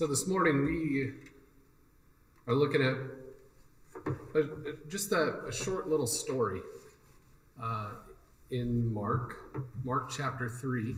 [0.00, 1.12] So this morning we
[2.46, 2.94] are looking at
[4.34, 4.44] a,
[4.88, 6.62] just a, a, short little story
[7.62, 7.90] uh,
[8.50, 9.36] in Mark,
[9.84, 10.96] Mark chapter 3,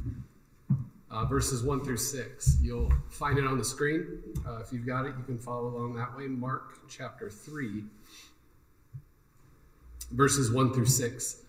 [1.10, 2.58] uh, verses 1 through 6.
[2.62, 4.06] You'll find it on the screen.
[4.46, 6.28] Uh, if you've got it, you can follow along that way.
[6.28, 7.82] Mark chapter 3,
[10.12, 11.42] verses 1 through 6.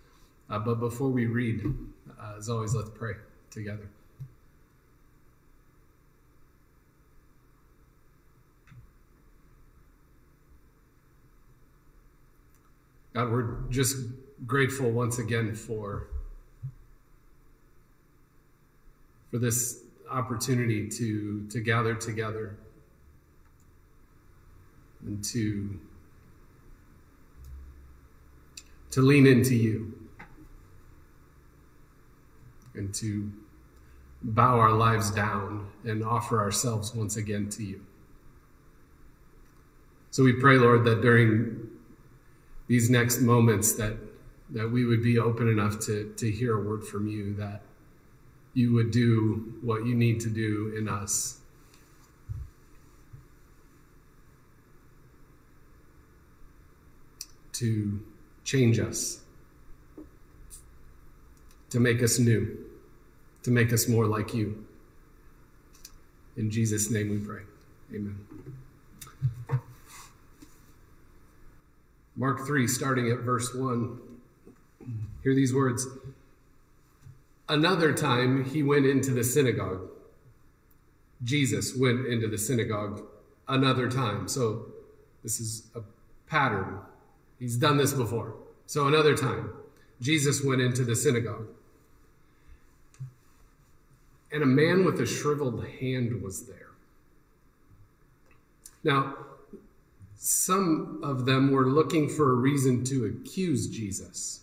[0.50, 1.64] Uh, but before we read,
[2.20, 3.14] uh, as always, let's pray
[3.52, 3.88] together.
[13.14, 13.98] God, we're just
[14.48, 16.08] grateful once again for,
[19.30, 22.58] for this opportunity to, to gather together
[25.06, 25.80] and to,
[28.90, 29.94] to lean into you
[32.74, 33.32] and to
[34.24, 37.86] bow our lives down and offer ourselves once again to you.
[40.10, 41.70] So we pray, Lord, that during
[42.68, 43.98] these next moments that
[44.50, 47.62] that we would be open enough to to hear a word from you that
[48.54, 51.40] you would do what you need to do in us.
[57.54, 58.00] To
[58.44, 59.22] change us.
[61.72, 62.58] To make us new.
[63.44, 64.66] To make us more like you.
[66.38, 67.42] In Jesus name we pray.
[67.94, 68.33] Amen
[72.16, 74.00] Mark 3, starting at verse 1.
[75.24, 75.88] Hear these words.
[77.50, 79.90] Another time he went into the synagogue.
[81.24, 83.02] Jesus went into the synagogue
[83.48, 84.28] another time.
[84.28, 84.66] So
[85.24, 85.82] this is a
[86.30, 86.80] pattern.
[87.40, 88.36] He's done this before.
[88.66, 89.52] So another time,
[90.02, 91.48] Jesus went into the synagogue.
[94.32, 96.70] And a man with a shriveled hand was there.
[98.84, 99.16] Now,
[100.26, 104.40] some of them were looking for a reason to accuse Jesus.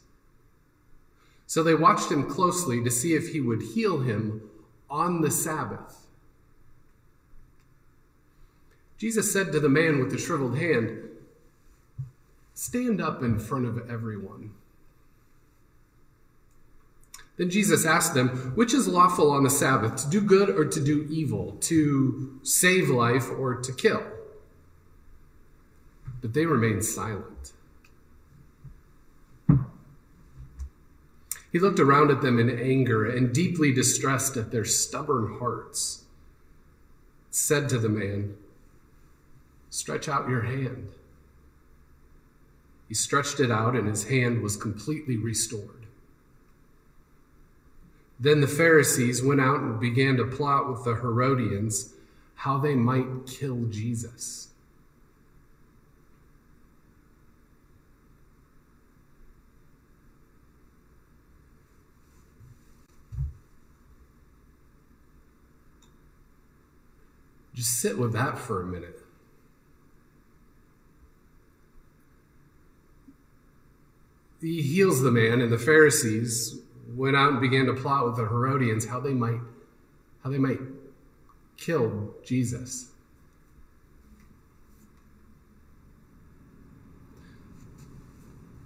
[1.47, 4.43] So they watched him closely to see if he would heal him
[4.91, 6.07] on the Sabbath.
[8.99, 10.99] Jesus said to the man with the shriveled hand,
[12.53, 14.51] Stand up in front of everyone.
[17.39, 20.85] Then Jesus asked them, Which is lawful on the Sabbath, to do good or to
[20.85, 24.20] do evil, to save life or to kill?
[26.21, 27.53] But they remained silent.
[31.53, 36.05] He looked around at them in anger and deeply distressed at their stubborn hearts,
[37.31, 38.37] said to the man,
[39.69, 40.93] Stretch out your hand.
[42.89, 45.87] He stretched it out, and his hand was completely restored.
[48.19, 51.95] Then the Pharisees went out and began to plot with the Herodians
[52.35, 54.50] how they might kill Jesus.
[67.61, 68.99] Just sit with that for a minute.
[74.41, 78.23] He heals the man, and the Pharisees went out and began to plot with the
[78.23, 79.41] Herodians how they might,
[80.25, 80.59] how they might
[81.59, 82.93] kill Jesus.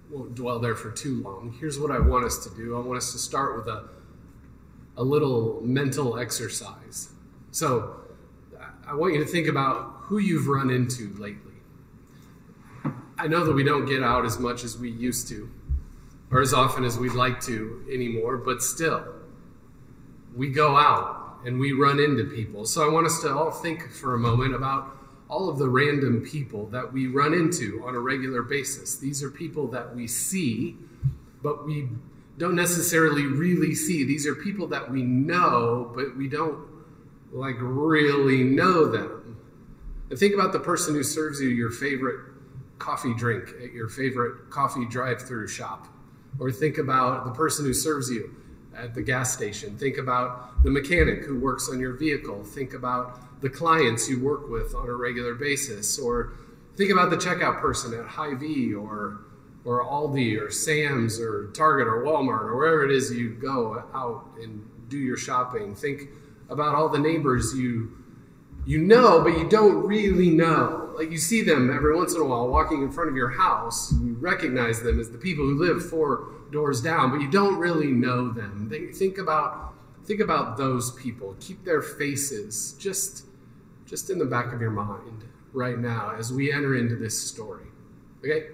[0.08, 1.52] Won't dwell there for too long.
[1.58, 2.76] Here's what I want us to do.
[2.76, 3.88] I want us to start with a,
[4.96, 7.08] a little mental exercise.
[7.50, 8.03] So,
[8.86, 11.52] I want you to think about who you've run into lately.
[13.16, 15.48] I know that we don't get out as much as we used to,
[16.30, 19.04] or as often as we'd like to anymore, but still,
[20.36, 22.66] we go out and we run into people.
[22.66, 24.94] So I want us to all think for a moment about
[25.28, 28.96] all of the random people that we run into on a regular basis.
[28.96, 30.76] These are people that we see,
[31.42, 31.88] but we
[32.36, 34.04] don't necessarily really see.
[34.04, 36.58] These are people that we know, but we don't
[37.34, 39.36] like really know them.
[40.08, 42.20] And think about the person who serves you your favorite
[42.78, 45.88] coffee drink at your favorite coffee drive through shop.
[46.38, 48.34] Or think about the person who serves you
[48.76, 49.76] at the gas station.
[49.76, 52.44] Think about the mechanic who works on your vehicle.
[52.44, 55.98] Think about the clients you work with on a regular basis.
[55.98, 56.34] Or
[56.76, 59.20] think about the checkout person at Hy-Vee or,
[59.64, 64.26] or Aldi or Sam's or Target or Walmart or wherever it is you go out
[64.40, 65.74] and do your shopping.
[65.74, 66.10] Think
[66.48, 67.90] about all the neighbors you
[68.66, 70.94] you know, but you don't really know.
[70.96, 73.90] Like you see them every once in a while walking in front of your house,
[73.90, 77.58] and you recognize them as the people who live four doors down, but you don't
[77.58, 78.70] really know them.
[78.94, 79.74] Think about
[80.04, 81.36] think about those people.
[81.40, 83.26] Keep their faces just
[83.86, 87.66] just in the back of your mind right now as we enter into this story.
[88.20, 88.46] Okay?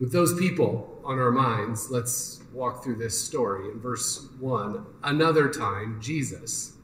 [0.00, 3.70] With those people on our minds, let's walk through this story.
[3.70, 6.74] In verse 1, another time, Jesus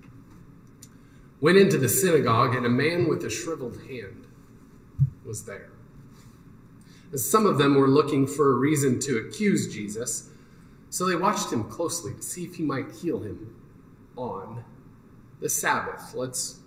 [1.40, 4.26] went into the synagogue, and a man with a shriveled hand
[5.24, 5.70] was there.
[7.14, 10.30] Some of them were looking for a reason to accuse Jesus,
[10.90, 13.54] so they watched him closely to see if he might heal him
[14.16, 14.64] on
[15.40, 16.14] the Sabbath.
[16.14, 16.58] Let's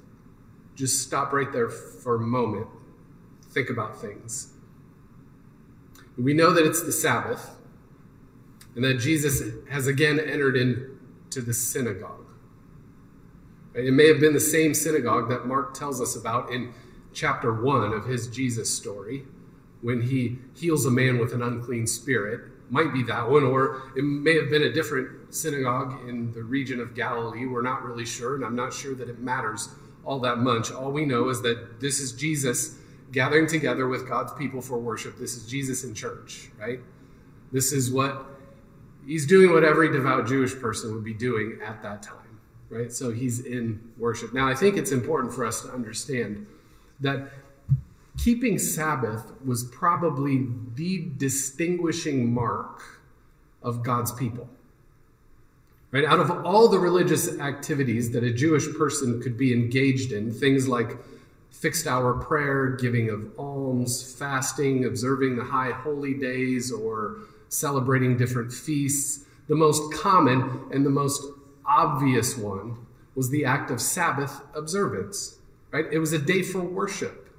[0.75, 2.67] just stop right there for a moment.
[3.49, 4.53] Think about things.
[6.17, 7.51] We know that it's the Sabbath
[8.75, 12.25] and that Jesus has again entered into the synagogue.
[13.73, 16.73] It may have been the same synagogue that Mark tells us about in
[17.13, 19.25] chapter 1 of his Jesus story
[19.81, 22.41] when he heals a man with an unclean spirit.
[22.69, 26.79] Might be that one, or it may have been a different synagogue in the region
[26.79, 27.45] of Galilee.
[27.45, 29.69] We're not really sure, and I'm not sure that it matters
[30.03, 30.71] all that much.
[30.71, 32.77] All we know is that this is Jesus
[33.11, 35.17] gathering together with God's people for worship.
[35.17, 36.79] This is Jesus in church, right?
[37.51, 38.25] This is what
[39.05, 42.39] he's doing what every devout Jewish person would be doing at that time,
[42.69, 42.91] right?
[42.91, 44.33] So he's in worship.
[44.33, 46.45] Now, I think it's important for us to understand
[46.99, 47.29] that
[48.17, 52.83] keeping Sabbath was probably the distinguishing mark
[53.61, 54.49] of God's people.
[55.91, 56.03] Right?
[56.03, 60.67] Out of all the religious activities that a Jewish person could be engaged in, things
[60.67, 60.97] like
[61.51, 67.17] fixed hour prayer, giving of alms, fasting, observing the high holy days, or
[67.49, 71.23] celebrating different feasts, the most common and the most
[71.65, 72.77] obvious one
[73.15, 75.39] was the act of Sabbath observance.
[75.71, 75.85] Right?
[75.91, 77.29] It was a day for worship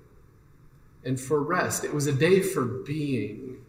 [1.04, 1.84] and for rest.
[1.84, 3.64] It was a day for being,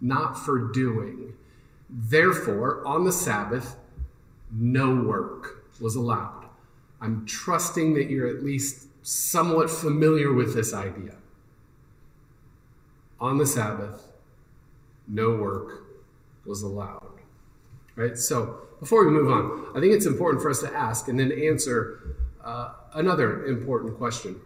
[0.00, 1.34] not for doing.
[1.88, 3.76] Therefore, on the Sabbath,
[4.52, 6.46] no work was allowed.
[7.00, 11.16] I'm trusting that you're at least somewhat familiar with this idea.
[13.20, 14.12] On the Sabbath,
[15.06, 15.84] no work
[16.44, 17.06] was allowed.
[17.96, 18.16] Right?
[18.16, 21.32] So, before we move on, I think it's important for us to ask and then
[21.32, 24.40] answer uh, another important question.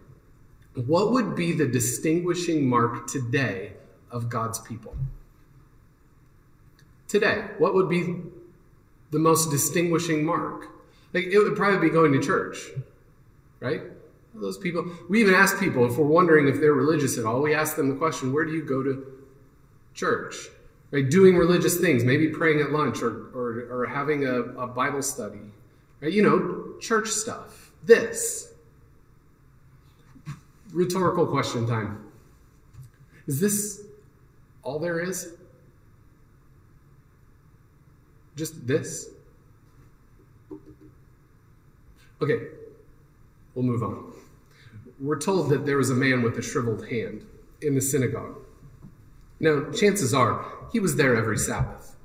[0.74, 3.74] What would be the distinguishing mark today
[4.10, 4.96] of God's people?
[7.06, 8.16] Today, what would be
[9.12, 10.66] the most distinguishing mark?
[11.12, 12.58] Like it would probably be going to church,
[13.60, 13.82] right?
[14.34, 14.84] Those people.
[15.08, 17.40] We even ask people if we're wondering if they're religious at all.
[17.40, 19.06] We ask them the question, "Where do you go to
[19.94, 20.48] church?"
[20.90, 21.08] Right?
[21.08, 25.40] Doing religious things, maybe praying at lunch or or, or having a, a Bible study,
[26.00, 26.12] right?
[26.12, 27.70] You know, church stuff.
[27.84, 28.52] This
[30.72, 32.04] rhetorical question time.
[33.26, 33.82] Is this
[34.62, 35.32] all there is?
[38.36, 39.10] Just this?
[42.20, 42.48] Okay,
[43.54, 44.12] we'll move on.
[45.00, 47.26] We're told that there was a man with a shriveled hand
[47.60, 48.36] in the synagogue.
[49.40, 51.96] Now, chances are he was there every Sabbath.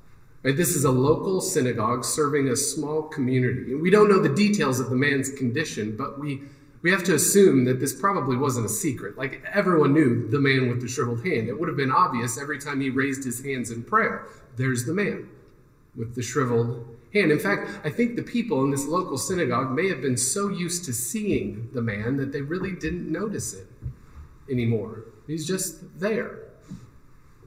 [0.44, 0.56] Right?
[0.56, 3.76] This is a local synagogue serving a small community.
[3.76, 6.42] We don't know the details of the man's condition, but we,
[6.82, 9.18] we have to assume that this probably wasn't a secret.
[9.18, 11.50] Like everyone knew the man with the shriveled hand.
[11.50, 14.26] It would have been obvious every time he raised his hands in prayer.
[14.56, 15.30] There's the man
[15.96, 17.32] with the shriveled hand.
[17.32, 20.86] In fact, I think the people in this local synagogue may have been so used
[20.86, 23.68] to seeing the man that they really didn't notice it
[24.50, 25.06] anymore.
[25.28, 26.40] He's just there.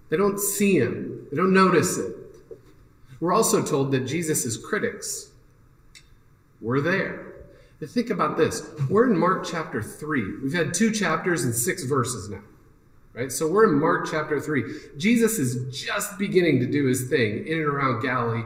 [0.09, 2.17] They don't see him, they don't notice it.
[3.21, 5.31] We're also told that Jesus' critics
[6.61, 7.33] were there.
[7.81, 8.69] Now think about this.
[8.89, 10.41] We're in Mark chapter 3.
[10.43, 12.43] We've had two chapters and six verses now.
[13.13, 13.31] Right?
[13.31, 14.65] So we're in Mark chapter 3.
[14.97, 18.45] Jesus is just beginning to do his thing in and around Galilee,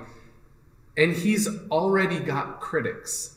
[0.96, 3.36] and he's already got critics.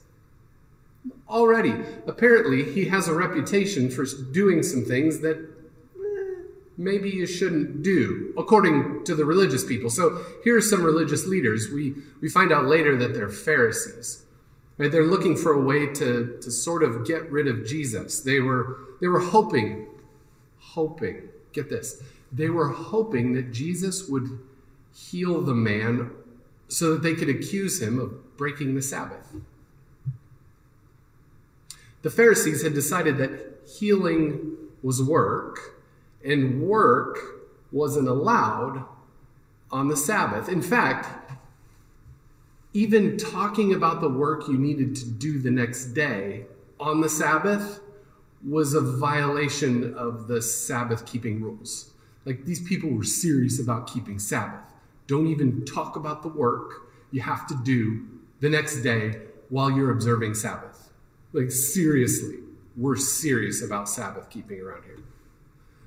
[1.30, 1.74] Already.
[2.08, 6.44] Apparently, he has a reputation for doing some things that eh,
[6.78, 9.90] maybe you shouldn't do, according to the religious people.
[9.90, 11.70] So here are some religious leaders.
[11.74, 14.26] We, we find out later that they're Pharisees.
[14.78, 14.92] Right?
[14.92, 18.22] They're looking for a way to, to sort of get rid of Jesus.
[18.22, 19.88] They were, they were hoping
[20.74, 22.02] hoping, get this,
[22.32, 24.40] they were hoping that Jesus would
[24.94, 26.12] heal the man
[26.70, 29.36] so that they could accuse him of breaking the Sabbath.
[32.02, 35.82] The Pharisees had decided that healing was work,
[36.24, 37.20] and work
[37.72, 38.86] wasn't allowed
[39.72, 40.48] on the Sabbath.
[40.48, 41.34] In fact,
[42.74, 46.46] even talking about the work you needed to do the next day
[46.80, 47.82] on the Sabbath
[48.48, 51.92] was a violation of the Sabbath keeping rules.
[52.26, 54.69] Like these people were serious about keeping Sabbath.
[55.10, 58.06] Don't even talk about the work you have to do
[58.42, 60.92] the next day while you're observing Sabbath.
[61.34, 62.36] Like seriously.
[62.78, 65.00] we're serious about Sabbath keeping around here.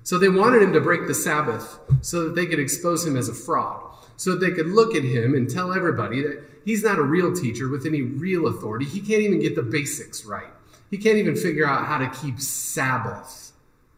[0.02, 3.28] So they wanted him to break the Sabbath so that they could expose him as
[3.28, 6.98] a fraud, so that they could look at him and tell everybody that he's not
[6.98, 8.86] a real teacher with any real authority.
[8.86, 10.52] He can't even get the basics right.
[10.90, 13.51] He can't even figure out how to keep Sabbath,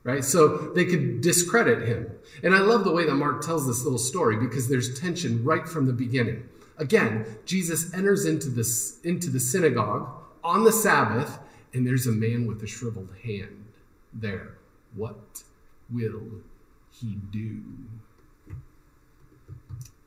[0.04, 0.24] right?
[0.24, 2.10] So they could discredit him.
[2.42, 5.66] And I love the way that Mark tells this little story because there's tension right
[5.66, 6.48] from the beginning.
[6.76, 10.08] Again, Jesus enters into, this, into the synagogue
[10.42, 11.38] on the Sabbath,
[11.72, 13.64] and there's a man with a shriveled hand
[14.12, 14.58] there.
[14.94, 15.42] What
[15.90, 16.42] will
[16.90, 17.62] he do?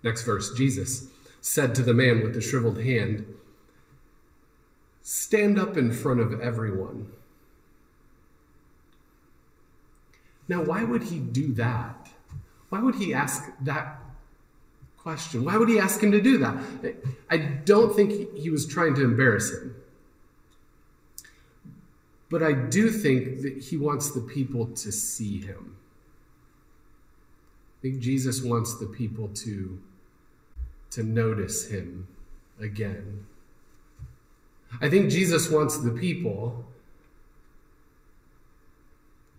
[0.04, 1.08] Next verse Jesus
[1.42, 3.26] said to the man with the shriveled hand,
[5.02, 7.12] Stand up in front of everyone.
[10.48, 12.10] Now, why would he do that?
[12.70, 14.00] Why would he ask that
[14.98, 15.46] question?
[15.46, 16.58] Why would he ask him to do that?
[17.30, 19.76] I don't think he was trying to embarrass him.
[22.30, 25.78] But I do think that he wants the people to see him.
[27.80, 29.80] I think Jesus wants the people to,
[30.92, 32.08] to notice him
[32.60, 33.26] again.
[34.82, 36.66] I think Jesus wants the people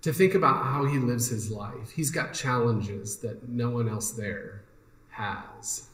[0.02, 1.90] to think about how he lives his life.
[1.90, 4.62] He's got challenges that no one else there
[5.10, 5.88] has.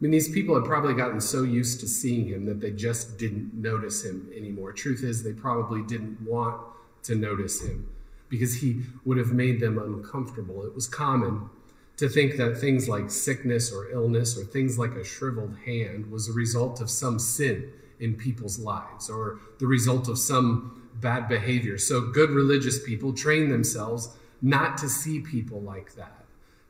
[0.00, 3.18] I mean, these people had probably gotten so used to seeing him that they just
[3.18, 4.72] didn't notice him anymore.
[4.72, 6.60] Truth is, they probably didn't want
[7.04, 7.88] to notice him
[8.28, 10.64] because he would have made them uncomfortable.
[10.64, 11.48] It was common
[11.96, 16.28] to think that things like sickness or illness or things like a shriveled hand was
[16.28, 17.70] a result of some sin
[18.00, 21.76] in people's lives or the result of some bad behavior.
[21.76, 26.24] So, good religious people train themselves not to see people like that.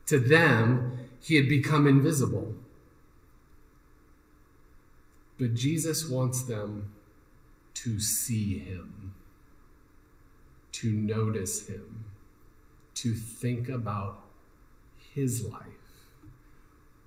[0.07, 2.53] To them, he had become invisible.
[5.39, 6.91] But Jesus wants them
[7.75, 9.15] to see him,
[10.73, 12.03] to notice him,
[12.95, 14.21] to think about
[15.13, 15.63] his life,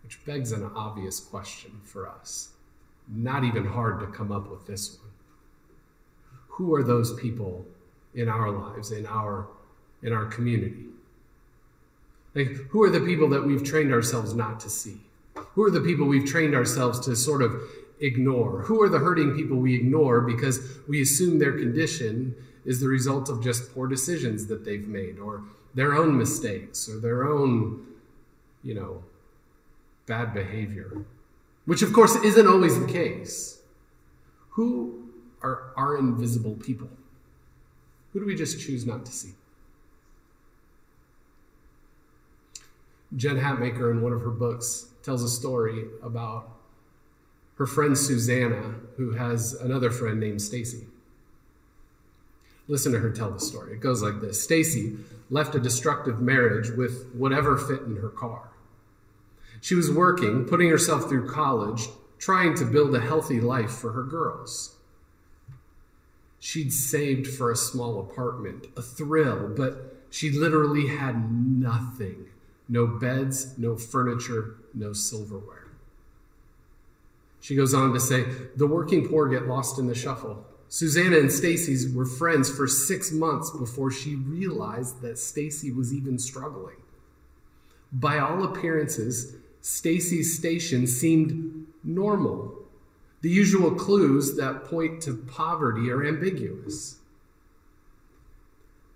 [0.02, 2.50] which begs an obvious question for us.
[3.06, 5.07] Not even hard to come up with this one.
[6.58, 7.64] Who are those people
[8.16, 9.46] in our lives, in our,
[10.02, 10.86] in our community?
[12.34, 15.00] Like, who are the people that we've trained ourselves not to see?
[15.36, 17.62] Who are the people we've trained ourselves to sort of
[18.00, 18.62] ignore?
[18.62, 22.34] Who are the hurting people we ignore because we assume their condition
[22.64, 25.44] is the result of just poor decisions that they've made or
[25.76, 27.86] their own mistakes or their own,
[28.64, 29.04] you know,
[30.06, 31.04] bad behavior?
[31.66, 33.62] Which, of course, isn't always the case.
[34.50, 34.97] Who
[35.42, 36.88] are our invisible people?
[38.12, 39.32] Who do we just choose not to see?
[43.16, 46.50] Jen Hatmaker, in one of her books, tells a story about
[47.56, 50.86] her friend Susanna, who has another friend named Stacy.
[52.68, 53.72] Listen to her tell the story.
[53.72, 54.98] It goes like this Stacy
[55.30, 58.50] left a destructive marriage with whatever fit in her car.
[59.60, 64.04] She was working, putting herself through college, trying to build a healthy life for her
[64.04, 64.76] girls.
[66.40, 72.26] She'd saved for a small apartment, a thrill, but she literally had nothing
[72.68, 75.68] no beds, no furniture, no silverware.
[77.40, 78.24] She goes on to say,
[78.56, 80.44] the working poor get lost in the shuffle.
[80.68, 86.18] Susanna and Stacy's were friends for six months before she realized that Stacy was even
[86.18, 86.76] struggling.
[87.90, 92.54] By all appearances, Stacy's station seemed normal.
[93.20, 96.98] The usual clues that point to poverty are ambiguous.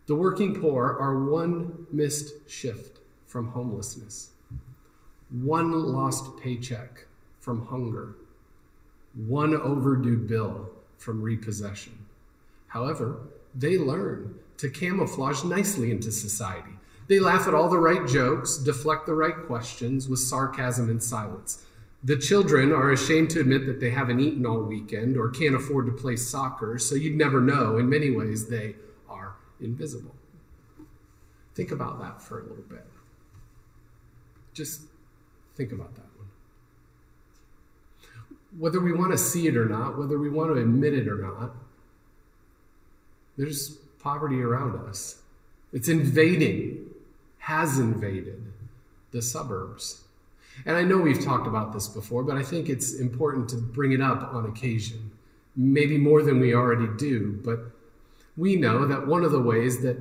[0.07, 4.31] The working poor are one missed shift from homelessness,
[5.31, 7.07] one lost paycheck
[7.41, 8.17] from hunger,
[9.27, 12.07] one overdue bill from repossession.
[12.69, 13.19] However,
[13.55, 16.73] they learn to camouflage nicely into society.
[17.09, 21.65] They laugh at all the right jokes, deflect the right questions with sarcasm and silence.
[22.05, 25.87] The children are ashamed to admit that they haven't eaten all weekend or can't afford
[25.87, 27.77] to play soccer, so you'd never know.
[27.79, 28.75] In many ways, they
[29.09, 30.15] are invisible.
[31.55, 32.85] Think about that for a little bit.
[34.53, 34.83] Just
[35.55, 36.29] think about that one.
[38.59, 41.19] Whether we want to see it or not, whether we want to admit it or
[41.19, 41.55] not,
[43.37, 45.23] there's poverty around us.
[45.73, 46.91] It's invading,
[47.39, 48.53] has invaded
[49.13, 50.03] the suburbs.
[50.67, 53.93] And I know we've talked about this before, but I think it's important to bring
[53.93, 55.11] it up on occasion.
[55.57, 57.61] Maybe more than we already do, but
[58.37, 59.99] we know that one of the ways that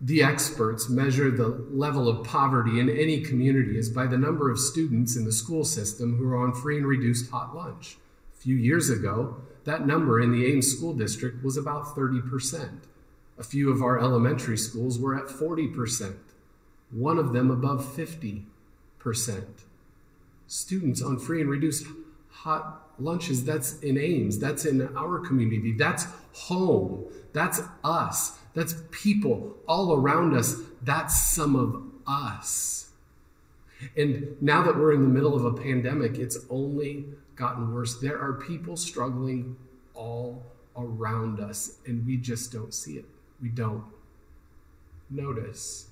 [0.00, 4.58] the experts measure the level of poverty in any community is by the number of
[4.58, 7.98] students in the school system who are on free and reduced hot lunch.
[8.36, 12.80] A few years ago, that number in the Ames School District was about 30%.
[13.38, 16.16] A few of our elementary schools were at 40%,
[16.90, 18.42] one of them above 50%.
[20.52, 21.86] Students on free and reduced
[22.28, 29.56] hot lunches, that's in Ames, that's in our community, that's home, that's us, that's people
[29.66, 32.90] all around us, that's some of us.
[33.96, 37.98] And now that we're in the middle of a pandemic, it's only gotten worse.
[37.98, 39.56] There are people struggling
[39.94, 40.44] all
[40.76, 43.06] around us, and we just don't see it.
[43.40, 43.84] We don't
[45.08, 45.86] notice.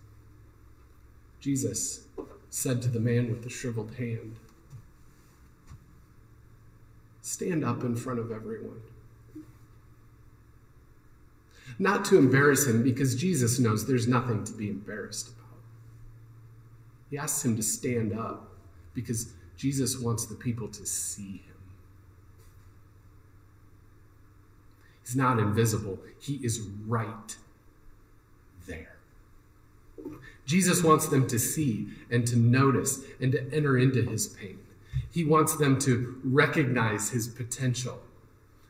[1.40, 2.04] Jesus
[2.50, 4.36] said to the man with the shriveled hand,
[7.22, 8.80] Stand up in front of everyone.
[11.78, 15.40] Not to embarrass him, because Jesus knows there's nothing to be embarrassed about.
[17.10, 18.52] He asks him to stand up
[18.94, 21.56] because Jesus wants the people to see him.
[25.04, 27.36] He's not invisible, he is right
[28.66, 28.96] there.
[30.46, 34.58] Jesus wants them to see and to notice and to enter into his pain.
[35.10, 38.00] He wants them to recognize his potential.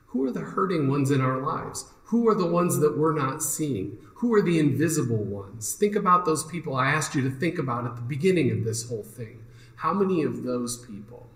[0.08, 1.92] Who are the hurting ones in our lives?
[2.04, 3.98] Who are the ones that we're not seeing?
[4.14, 5.74] Who are the invisible ones?
[5.74, 8.88] Think about those people I asked you to think about at the beginning of this
[8.88, 9.44] whole thing.
[9.76, 11.28] How many of those people?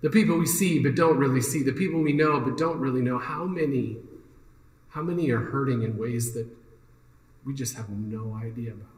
[0.00, 3.02] The people we see but don't really see, the people we know but don't really
[3.02, 3.98] know, how many
[4.96, 6.48] how many are hurting in ways that
[7.44, 8.95] we just have no idea about?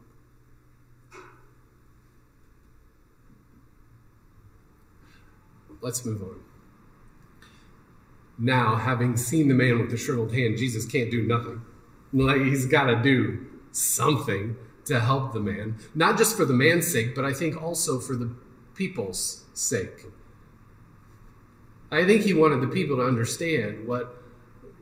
[5.81, 6.39] Let's move on.
[8.37, 11.61] Now, having seen the man with the shriveled hand, Jesus can't do nothing.
[12.13, 14.55] Like he's got to do something
[14.85, 18.15] to help the man, not just for the man's sake, but I think also for
[18.15, 18.33] the
[18.73, 20.05] people's sake.
[21.91, 24.15] I think he wanted the people to understand what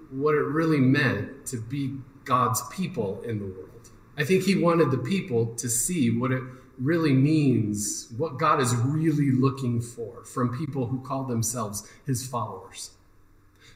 [0.09, 3.89] what it really meant to be God's people in the world.
[4.17, 6.43] I think he wanted the people to see what it
[6.79, 12.91] really means, what God is really looking for from people who call themselves his followers.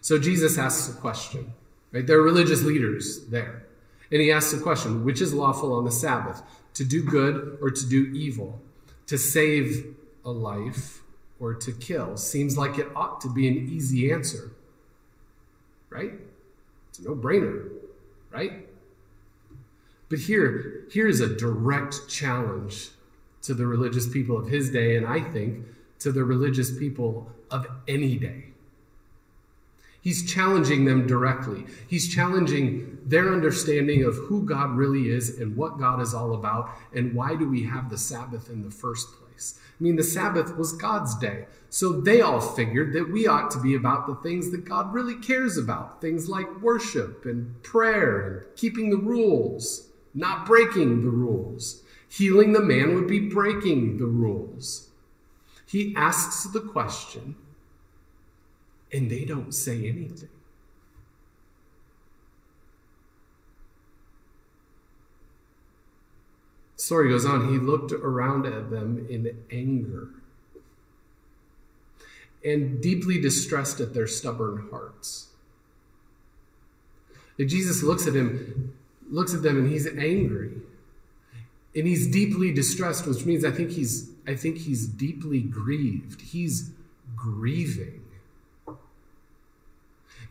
[0.02, 1.54] So Jesus asks a question,
[1.92, 2.06] right?
[2.06, 3.66] There are religious leaders there.
[4.12, 6.42] And he asks a question which is lawful on the Sabbath,
[6.74, 8.62] to do good or to do evil,
[9.08, 11.02] to save a life
[11.40, 12.16] or to kill?
[12.18, 14.52] Seems like it ought to be an easy answer,
[15.90, 16.14] right?
[16.90, 17.70] It's a no brainer,
[18.32, 18.68] right?
[20.12, 22.90] But here, here is a direct challenge
[23.44, 25.66] to the religious people of his day, and I think
[26.00, 28.48] to the religious people of any day.
[30.02, 31.66] He's challenging them directly.
[31.88, 36.72] He's challenging their understanding of who God really is and what God is all about
[36.94, 39.60] and why do we have the Sabbath in the first place.
[39.80, 41.46] I mean, the Sabbath was God's day.
[41.70, 45.16] So they all figured that we ought to be about the things that God really
[45.16, 51.84] cares about things like worship and prayer and keeping the rules, not breaking the rules.
[52.10, 54.90] Healing the man would be breaking the rules.
[55.66, 57.36] He asks the question
[58.92, 60.30] and they don't say anything.
[66.76, 70.10] Story goes on, he looked around at them in anger
[72.44, 75.28] and deeply distressed at their stubborn hearts.
[77.38, 78.74] And Jesus looks at him,
[79.12, 80.54] looks at them, and he's angry.
[81.76, 86.22] And he's deeply distressed, which means I think he's I think he's deeply grieved.
[86.22, 86.72] He's
[87.16, 88.04] grieving.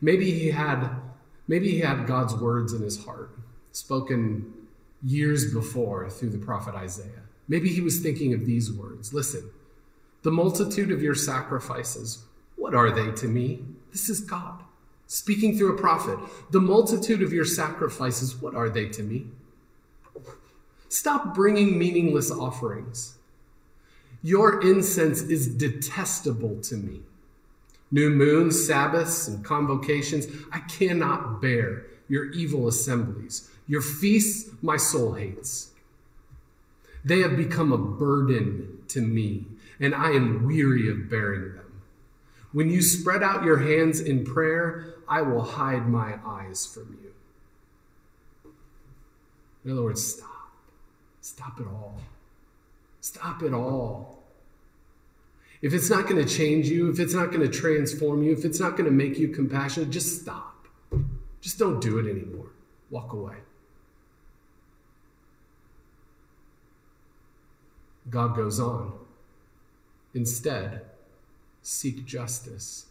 [0.01, 0.91] Maybe he had
[1.47, 3.31] maybe he had God's words in his heart,
[3.73, 4.53] spoken
[5.03, 7.25] years before through the prophet Isaiah.
[7.49, 9.15] Maybe he was thinking of these words.
[9.15, 9.51] Listen,
[10.23, 12.25] the multitude of your sacrifices,
[12.57, 13.65] what are they to me?
[13.93, 14.63] This is God
[15.11, 16.19] speaking through a prophet.
[16.51, 19.27] The multitude of your sacrifices, what are they to me?
[20.89, 23.19] Stop bringing meaningless offerings.
[24.23, 27.01] Your incense is detestable to me
[27.91, 30.27] new moons, Sabbaths, and convocations.
[30.53, 33.51] I cannot bear your evil assemblies.
[33.67, 35.71] Your feasts, my soul hates.
[37.05, 39.47] They have become a burden to me,
[39.79, 41.60] and I am weary of bearing them.
[42.53, 47.13] When you spread out your hands in prayer, I will hide my eyes from you.
[49.65, 50.27] In other words, stop.
[51.21, 51.97] Stop it all.
[53.01, 54.23] Stop it all.
[55.63, 58.45] If it's not going to change you, if it's not going to transform you, if
[58.45, 60.67] it's not going to make you compassionate, just stop.
[61.41, 62.51] Just don't do it anymore.
[62.91, 63.37] Walk away.
[68.09, 68.93] God goes on.
[70.15, 70.83] Instead,
[71.71, 72.87] seek justice.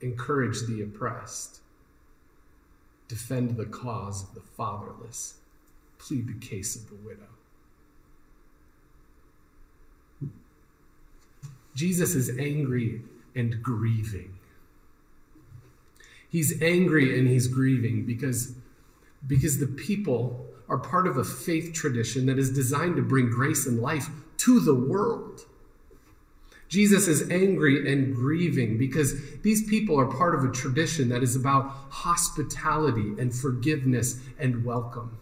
[0.00, 1.60] encourage the oppressed,
[3.06, 5.34] defend the cause of the fatherless,
[5.98, 7.28] plead the case of the widow.
[11.74, 13.02] Jesus is angry
[13.34, 14.38] and grieving.
[16.30, 18.54] He's angry and he's grieving because,
[19.26, 23.66] because the people are part of a faith tradition that is designed to bring grace
[23.66, 25.44] and life to the world.
[26.70, 31.34] Jesus is angry and grieving because these people are part of a tradition that is
[31.34, 35.18] about hospitality and forgiveness and welcome.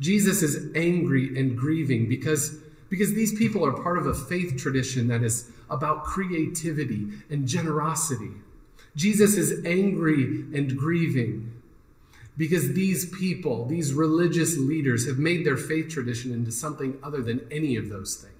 [0.00, 2.56] Jesus is angry and grieving because,
[2.88, 8.30] because these people are part of a faith tradition that is about creativity and generosity.
[8.96, 11.60] Jesus is angry and grieving
[12.38, 17.46] because these people, these religious leaders, have made their faith tradition into something other than
[17.50, 18.33] any of those things.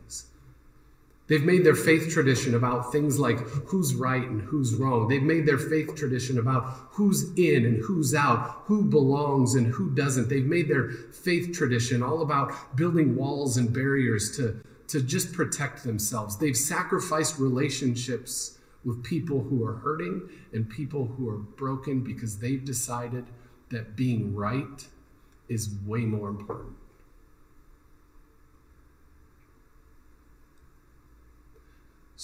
[1.27, 5.09] They've made their faith tradition about things like who's right and who's wrong.
[5.09, 9.91] They've made their faith tradition about who's in and who's out, who belongs and who
[9.95, 10.29] doesn't.
[10.29, 15.83] They've made their faith tradition all about building walls and barriers to, to just protect
[15.83, 16.37] themselves.
[16.37, 22.65] They've sacrificed relationships with people who are hurting and people who are broken because they've
[22.65, 23.25] decided
[23.71, 24.87] that being right
[25.49, 26.77] is way more important.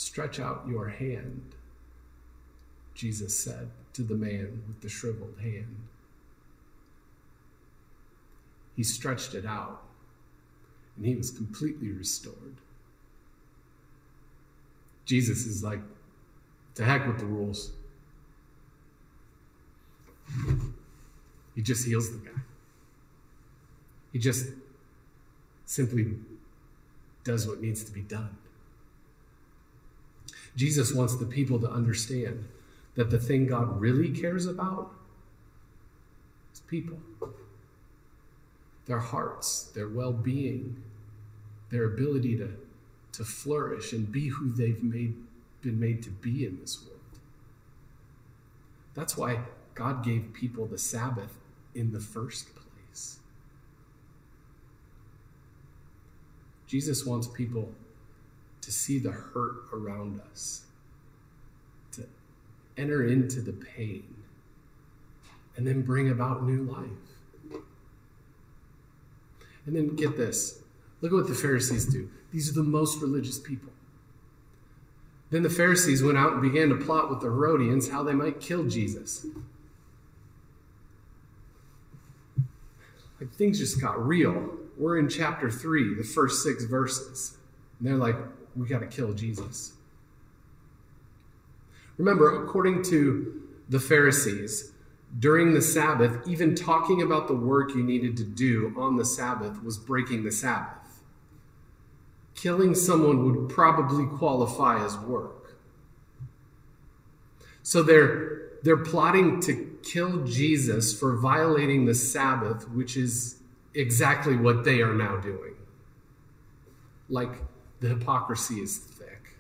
[0.01, 1.43] Stretch out your hand,
[2.95, 5.77] Jesus said to the man with the shriveled hand.
[8.75, 9.83] He stretched it out,
[10.97, 12.57] and he was completely restored.
[15.05, 15.81] Jesus is like,
[16.77, 17.73] to heck with the rules.
[21.55, 22.41] He just heals the guy.
[24.15, 24.47] He just
[25.67, 26.15] simply
[27.23, 28.39] does what needs to be done.
[30.57, 32.47] Jesus wants the people to understand
[32.95, 34.91] that the thing God really cares about
[36.53, 36.99] is people,
[38.87, 40.83] their hearts, their well being,
[41.71, 42.51] their ability to,
[43.13, 45.15] to flourish and be who they've made,
[45.63, 46.99] been made to be in this world.
[48.95, 49.41] That's why
[49.75, 51.39] God gave people the Sabbath
[51.75, 53.19] in the first place.
[56.67, 57.73] Jesus wants people
[58.61, 60.65] to see the hurt around us,
[61.93, 62.07] to
[62.77, 64.15] enter into the pain,
[65.57, 67.63] and then bring about new life.
[69.67, 70.63] And then get this
[71.01, 72.11] look at what the Pharisees do.
[72.33, 73.73] These are the most religious people.
[75.31, 78.41] Then the Pharisees went out and began to plot with the Herodians how they might
[78.41, 79.27] kill Jesus.
[83.21, 84.51] Like things just got real.
[84.77, 87.37] We're in chapter 3, the first six verses.
[87.79, 88.17] And they're like,
[88.57, 89.73] we got to kill Jesus.
[91.99, 94.73] Remember, according to the Pharisees,
[95.19, 99.63] during the Sabbath, even talking about the work you needed to do on the Sabbath
[99.63, 101.03] was breaking the Sabbath.
[102.35, 105.57] Killing someone would probably qualify as work.
[107.63, 113.41] So they're, they're plotting to kill Jesus for violating the Sabbath, which is
[113.75, 115.55] exactly what they are now doing.
[117.09, 117.43] Like
[117.81, 119.37] the hypocrisy is thick.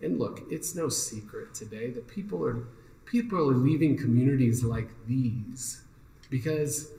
[0.00, 2.64] And look, it's no secret today that people are
[3.04, 5.82] people are leaving communities like these
[6.30, 6.90] because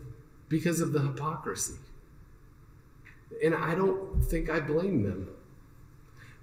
[0.50, 1.76] because of the hypocrisy.
[3.44, 5.30] And I don't think I blame them.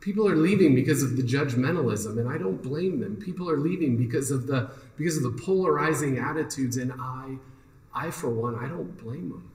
[0.00, 3.16] People are leaving because of the judgmentalism, and I don't blame them.
[3.16, 7.36] People are leaving because of the because of the polarizing attitudes, and I,
[7.92, 9.50] I for one, I don't blame them.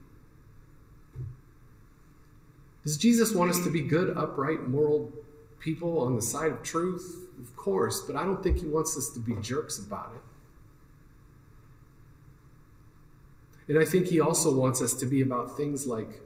[2.84, 5.12] Does Jesus want us to be good, upright, moral
[5.60, 7.28] people on the side of truth?
[7.40, 10.22] Of course, but I don't think he wants us to be jerks about it.
[13.68, 16.20] And I think he also wants us to be about things like,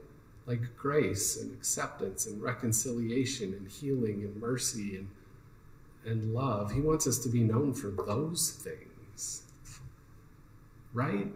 [0.46, 5.08] like grace and acceptance and reconciliation and healing and mercy and,
[6.06, 6.72] and love.
[6.72, 9.42] He wants us to be known for those things.
[10.94, 11.28] Right?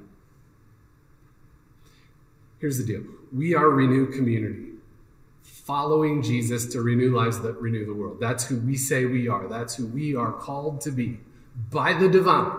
[2.58, 3.02] Here's the deal
[3.32, 4.69] we are Renew Community
[5.70, 8.18] following Jesus to renew lives that renew the world.
[8.18, 9.46] That's who we say we are.
[9.46, 11.20] That's who we are called to be
[11.70, 12.50] by the divine.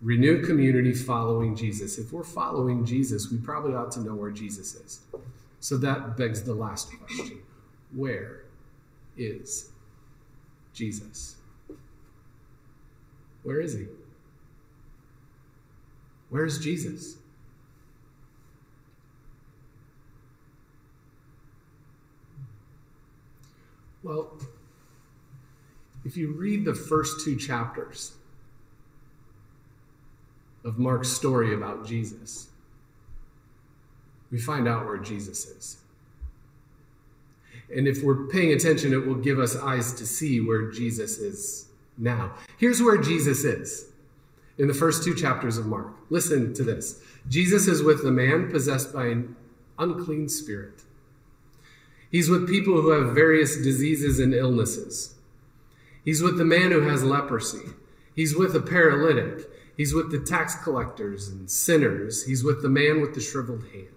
[0.00, 1.98] Renew community following Jesus.
[1.98, 5.00] If we're following Jesus, we probably ought to know where Jesus is.
[5.60, 7.42] So that begs the last question
[7.94, 8.44] Where
[9.18, 9.68] is
[10.72, 11.36] Jesus?
[13.42, 13.84] Where is he?
[16.30, 17.18] Where is Jesus?
[24.02, 24.36] Well,
[26.04, 28.12] if you read the first two chapters
[30.64, 32.48] of Mark's story about Jesus,
[34.30, 35.76] we find out where Jesus is.
[37.74, 41.68] And if we're paying attention, it will give us eyes to see where Jesus is
[41.96, 42.32] now.
[42.58, 43.86] Here's where Jesus is
[44.58, 45.88] in the first two chapters of Mark.
[46.10, 49.36] Listen to this Jesus is with the man possessed by an
[49.78, 50.82] unclean spirit.
[52.12, 55.14] He's with people who have various diseases and illnesses.
[56.04, 57.70] He's with the man who has leprosy.
[58.14, 59.48] He's with a paralytic.
[59.78, 62.24] He's with the tax collectors and sinners.
[62.24, 63.88] He's with the man with the shriveled hand.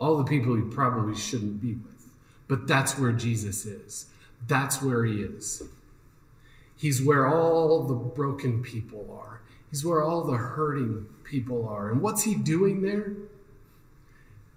[0.00, 2.10] All the people he probably shouldn't be with.
[2.48, 4.06] But that's where Jesus is.
[4.46, 5.62] That's where he is.
[6.74, 9.42] He's where all the broken people are.
[9.70, 11.90] He's where all the hurting people are.
[11.90, 13.12] And what's he doing there?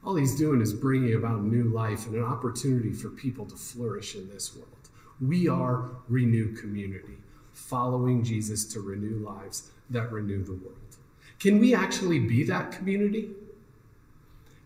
[0.03, 4.15] All he's doing is bringing about new life and an opportunity for people to flourish
[4.15, 4.89] in this world.
[5.19, 7.17] We are Renew Community,
[7.53, 10.77] following Jesus to renew lives that renew the world.
[11.39, 13.29] Can we actually be that community?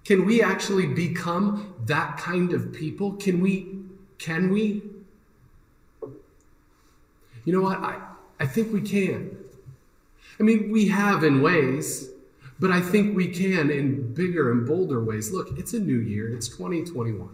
[0.05, 3.13] Can we actually become that kind of people?
[3.13, 3.79] Can we?
[4.17, 4.83] Can we?
[7.45, 7.79] You know what?
[7.79, 8.01] I,
[8.39, 9.37] I think we can.
[10.39, 12.09] I mean, we have in ways,
[12.59, 15.31] but I think we can in bigger and bolder ways.
[15.31, 17.29] Look, it's a new year, it's 2021.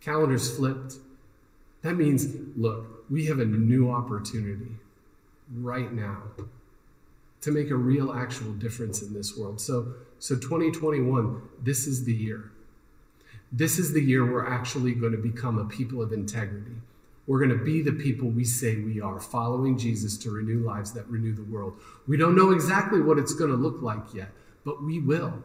[0.00, 0.94] Calendars flipped.
[1.82, 4.76] That means, look, we have a new opportunity
[5.54, 6.22] right now
[7.42, 9.60] to make a real, actual difference in this world.
[9.60, 12.52] So, so 2021, this is the year.
[13.50, 16.76] This is the year we're actually going to become a people of integrity.
[17.26, 20.92] We're going to be the people we say we are, following Jesus to renew lives
[20.92, 21.78] that renew the world.
[22.08, 24.30] We don't know exactly what it's going to look like yet,
[24.64, 25.42] but we will.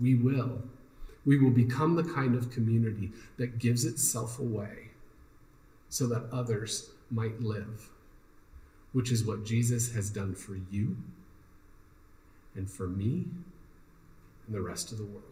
[0.00, 0.62] We will.
[1.26, 4.90] We will become the kind of community that gives itself away
[5.88, 7.90] so that others might live
[8.92, 10.96] which is what Jesus has done for you
[12.54, 13.26] and for me
[14.46, 15.22] and the rest of the world.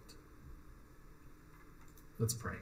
[2.19, 2.57] Let's pray.